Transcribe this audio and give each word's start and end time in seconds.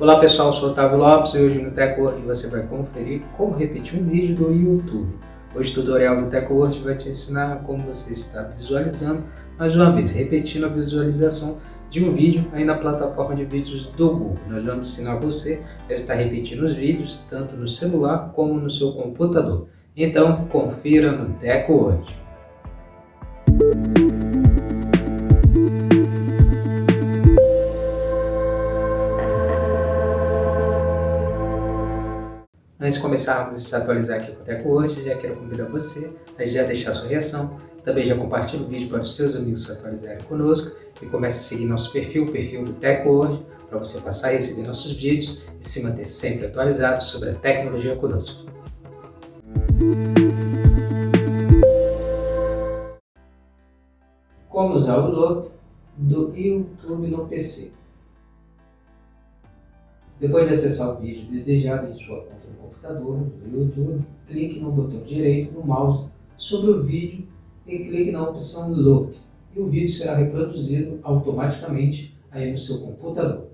Olá 0.00 0.20
pessoal, 0.20 0.52
sou 0.52 0.68
Otávio 0.68 0.96
Lopes 0.96 1.34
e 1.34 1.38
hoje 1.38 1.60
no 1.60 1.72
TechWord 1.72 2.22
você 2.22 2.46
vai 2.46 2.62
conferir 2.62 3.20
como 3.36 3.56
repetir 3.56 4.00
um 4.00 4.04
vídeo 4.04 4.36
do 4.36 4.52
YouTube. 4.52 5.12
Hoje 5.52 5.72
o 5.72 5.74
tutorial 5.74 6.22
do 6.22 6.30
TechWord 6.30 6.78
vai 6.84 6.96
te 6.96 7.08
ensinar 7.08 7.64
como 7.64 7.82
você 7.82 8.12
está 8.12 8.42
visualizando, 8.42 9.24
mais 9.58 9.74
uma 9.74 9.90
vez, 9.90 10.12
repetindo 10.12 10.66
a 10.66 10.68
visualização 10.68 11.58
de 11.90 12.04
um 12.04 12.14
vídeo 12.14 12.46
aí 12.52 12.64
na 12.64 12.76
plataforma 12.76 13.34
de 13.34 13.44
vídeos 13.44 13.86
do 13.86 14.10
Google. 14.10 14.38
Nós 14.48 14.62
vamos 14.62 14.88
ensinar 14.88 15.16
você 15.16 15.64
a 15.90 15.92
estar 15.92 16.14
repetindo 16.14 16.62
os 16.62 16.74
vídeos 16.74 17.24
tanto 17.28 17.56
no 17.56 17.66
celular 17.66 18.30
como 18.36 18.54
no 18.54 18.70
seu 18.70 18.92
computador. 18.92 19.66
Então 19.96 20.44
confira 20.44 21.10
no 21.10 21.34
TechWord. 21.40 22.27
Antes 32.88 32.96
de 32.96 33.02
começarmos 33.02 33.74
a 33.74 33.76
atualizar 33.76 34.18
aqui 34.18 34.30
o 34.30 34.36
Teco 34.36 34.70
hoje, 34.70 35.04
já 35.04 35.14
quero 35.14 35.36
convidar 35.36 35.66
você 35.66 36.10
a 36.38 36.46
já 36.46 36.62
deixar 36.62 36.90
sua 36.94 37.06
reação, 37.06 37.58
também 37.84 38.02
já 38.02 38.16
compartilhe 38.16 38.64
o 38.64 38.66
vídeo 38.66 38.88
para 38.88 39.02
os 39.02 39.14
seus 39.14 39.36
amigos 39.36 39.64
se 39.64 39.72
atualizarem 39.72 40.24
conosco 40.24 40.74
e 41.02 41.04
comece 41.04 41.38
a 41.38 41.48
seguir 41.58 41.66
nosso 41.66 41.92
perfil, 41.92 42.24
o 42.24 42.32
perfil 42.32 42.64
do 42.64 42.72
Teco 42.72 43.10
hoje, 43.10 43.44
para 43.68 43.78
você 43.78 44.00
passar 44.00 44.28
a 44.28 44.30
receber 44.30 44.66
nossos 44.66 44.92
vídeos 44.92 45.44
e 45.60 45.62
se 45.62 45.82
manter 45.82 46.06
sempre 46.06 46.46
atualizado 46.46 47.02
sobre 47.02 47.28
a 47.28 47.34
tecnologia 47.34 47.94
conosco. 47.94 48.46
Como 54.48 54.72
usar 54.72 54.96
o 54.96 55.10
logo 55.10 55.50
do 55.94 56.34
YouTube 56.34 57.06
no 57.08 57.28
PC. 57.28 57.77
Depois 60.20 60.48
de 60.48 60.52
acessar 60.52 60.96
o 60.96 61.00
vídeo 61.00 61.30
desejado 61.30 61.86
em 61.86 61.94
sua 61.94 62.22
conta 62.22 62.48
no 62.48 62.56
computador 62.56 63.18
do 63.18 63.56
YouTube, 63.56 64.04
clique 64.26 64.58
no 64.58 64.72
botão 64.72 65.00
direito 65.04 65.52
do 65.52 65.64
mouse 65.64 66.08
sobre 66.36 66.70
o 66.70 66.82
vídeo 66.82 67.28
e 67.64 67.78
clique 67.78 68.10
na 68.10 68.28
opção 68.28 68.72
Loop 68.72 69.14
e 69.54 69.60
o 69.60 69.68
vídeo 69.68 69.88
será 69.88 70.16
reproduzido 70.16 70.98
automaticamente 71.04 72.18
aí 72.32 72.50
no 72.50 72.58
seu 72.58 72.80
computador. 72.80 73.46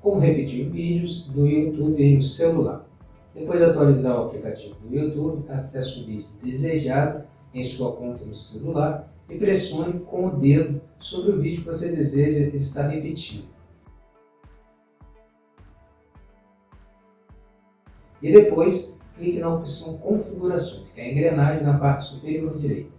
Como 0.00 0.20
repetir 0.20 0.68
vídeos 0.68 1.22
do 1.26 1.46
YouTube 1.46 2.16
no 2.16 2.22
celular. 2.22 2.84
Depois 3.32 3.60
de 3.60 3.66
atualizar 3.66 4.18
o 4.18 4.26
aplicativo 4.26 4.74
do 4.80 4.94
YouTube, 4.94 5.44
acesse 5.48 6.00
o 6.00 6.06
vídeo 6.06 6.26
desejado 6.42 7.24
em 7.56 7.64
sua 7.64 7.96
conta 7.96 8.22
no 8.26 8.36
celular 8.36 9.10
e 9.30 9.38
pressione 9.38 10.00
com 10.00 10.26
o 10.26 10.36
dedo 10.36 10.80
sobre 11.00 11.32
o 11.32 11.40
vídeo 11.40 11.60
que 11.60 11.66
você 11.66 11.90
deseja 11.90 12.54
estar 12.54 12.88
repetindo. 12.88 13.48
E 18.20 18.30
depois, 18.30 18.98
clique 19.14 19.38
na 19.38 19.54
opção 19.54 19.98
Configurações, 19.98 20.90
que 20.92 21.00
é 21.00 21.04
a 21.04 21.10
engrenagem 21.10 21.64
na 21.64 21.78
parte 21.78 22.04
superior 22.04 22.56
direita. 22.56 22.94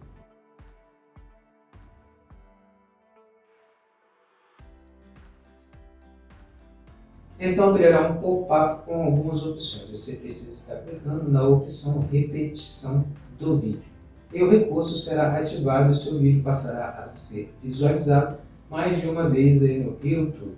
Então 7.40 7.70
abrirá 7.70 8.10
um 8.10 8.20
pop-up 8.20 8.86
com 8.86 9.04
algumas 9.04 9.46
opções. 9.46 9.90
Você 9.92 10.16
precisa 10.16 10.52
estar 10.52 10.84
clicando 10.84 11.30
na 11.30 11.48
opção 11.48 12.08
Repetição 12.12 13.08
do 13.38 13.58
vídeo 13.58 13.97
e 14.34 14.44
o 14.44 14.50
recurso 14.50 14.98
será 14.98 15.38
ativado 15.38 15.92
e 15.92 15.96
seu 15.96 16.20
vídeo 16.20 16.44
passará 16.44 17.02
a 17.04 17.08
ser 17.08 17.54
visualizado 17.64 18.38
mais 18.70 19.00
de 19.00 19.08
uma 19.08 19.30
vez 19.30 19.64
aí 19.64 19.80
no 19.80 19.98
YouTube. 20.04 20.58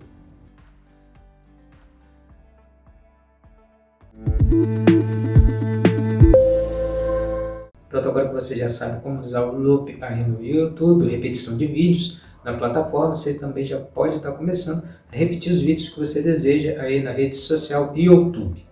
Pronto, 7.88 8.10
agora 8.10 8.28
que 8.28 8.34
você 8.34 8.56
já 8.56 8.70
sabe 8.70 9.02
como 9.02 9.20
usar 9.20 9.44
o 9.46 9.58
loop 9.58 9.98
aí 10.02 10.24
no 10.24 10.44
YouTube, 10.44 11.10
repetição 11.10 11.58
de 11.58 11.66
vídeos 11.66 12.22
na 12.44 12.54
plataforma, 12.54 13.16
você 13.16 13.34
também 13.36 13.66
já 13.66 13.80
pode 13.80 14.16
estar 14.16 14.32
começando 14.32 14.84
a 15.12 15.16
repetir 15.16 15.52
os 15.52 15.62
vídeos 15.62 15.90
que 15.90 16.00
você 16.00 16.22
deseja 16.22 16.82
aí 16.82 17.02
na 17.04 17.12
rede 17.12 17.36
social 17.36 17.92
YouTube. 17.96 18.66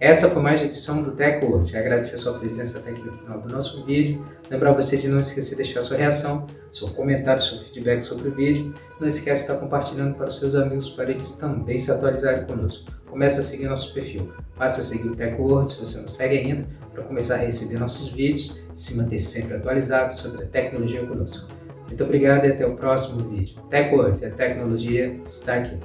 Essa 0.00 0.30
foi 0.30 0.40
mais 0.40 0.62
a 0.62 0.64
edição 0.64 1.02
do 1.02 1.12
TechWord. 1.12 1.76
Agradecer 1.76 2.16
a 2.16 2.18
sua 2.18 2.38
presença 2.38 2.78
até 2.78 2.88
aqui 2.88 3.02
no 3.02 3.12
final 3.12 3.38
do 3.38 3.50
nosso 3.50 3.84
vídeo. 3.84 4.24
Lembrar 4.50 4.72
você 4.72 4.96
de 4.96 5.06
não 5.06 5.20
esquecer 5.20 5.50
de 5.50 5.56
deixar 5.56 5.82
sua 5.82 5.98
reação, 5.98 6.46
seu 6.72 6.88
comentário, 6.88 7.42
seu 7.42 7.58
feedback 7.58 8.00
sobre 8.00 8.28
o 8.28 8.34
vídeo. 8.34 8.72
Não 8.98 9.06
esqueça 9.06 9.44
de 9.44 9.50
estar 9.52 9.56
compartilhando 9.58 10.14
para 10.14 10.28
os 10.28 10.38
seus 10.38 10.54
amigos 10.54 10.88
para 10.88 11.10
eles 11.10 11.32
também 11.32 11.78
se 11.78 11.92
atualizarem 11.92 12.46
conosco. 12.46 12.90
Comece 13.10 13.40
a 13.40 13.42
seguir 13.42 13.66
nosso 13.66 13.92
perfil. 13.92 14.32
Passe 14.56 14.80
a 14.80 14.82
seguir 14.82 15.08
o 15.08 15.14
TechWord 15.14 15.70
se 15.70 15.78
você 15.78 16.00
não 16.00 16.08
segue 16.08 16.38
ainda, 16.38 16.66
para 16.94 17.04
começar 17.04 17.34
a 17.34 17.38
receber 17.38 17.78
nossos 17.78 18.08
vídeos 18.08 18.62
e 18.74 18.80
se 18.80 18.96
manter 18.96 19.18
sempre 19.18 19.56
atualizado 19.56 20.14
sobre 20.14 20.44
a 20.44 20.46
tecnologia 20.46 21.04
conosco. 21.04 21.46
Muito 21.86 22.02
obrigado 22.02 22.46
e 22.46 22.52
até 22.52 22.66
o 22.66 22.74
próximo 22.74 23.28
vídeo. 23.28 23.60
TechWord, 23.68 24.24
a 24.24 24.30
tecnologia 24.30 25.20
está 25.26 25.56
aqui. 25.56 25.78